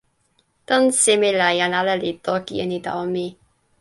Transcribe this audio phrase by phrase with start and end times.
[0.67, 3.25] tan seme la jan ala li toki e ni tawa mi?